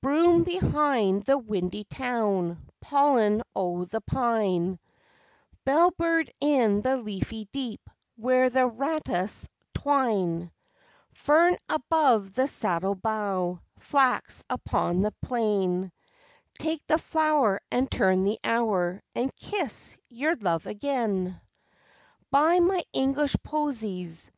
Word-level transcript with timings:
Broom 0.00 0.44
behind 0.44 1.24
the 1.24 1.36
windy 1.36 1.82
town; 1.82 2.68
pollen 2.80 3.42
o' 3.56 3.84
the 3.84 4.00
pine 4.00 4.78
Bell 5.64 5.90
bird 5.98 6.32
in 6.40 6.82
the 6.82 6.98
leafy 6.98 7.48
deep 7.52 7.90
where 8.14 8.48
the 8.48 8.68
ratas 8.68 9.48
twine 9.74 10.52
Fern 11.12 11.56
above 11.68 12.32
the 12.34 12.46
saddle 12.46 12.94
bow, 12.94 13.58
flax 13.80 14.44
upon 14.48 15.02
the 15.02 15.14
plain 15.20 15.90
Take 16.60 16.86
the 16.86 17.00
flower 17.00 17.60
and 17.72 17.90
turn 17.90 18.22
the 18.22 18.38
hour, 18.44 19.02
and 19.16 19.34
kiss 19.34 19.96
your 20.08 20.36
love 20.36 20.64
again! 20.68 21.40
Buy 22.30 22.60
my 22.60 22.84
English 22.92 23.34
posies! 23.42 24.30